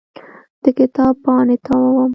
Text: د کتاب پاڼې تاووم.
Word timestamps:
د 0.63 0.65
کتاب 0.77 1.13
پاڼې 1.23 1.57
تاووم. 1.65 2.09